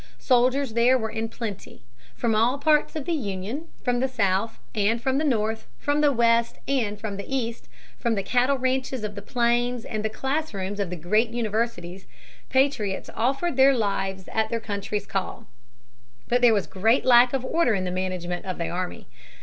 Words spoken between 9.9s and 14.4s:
the classrooms of the great universities, patriots offered their lives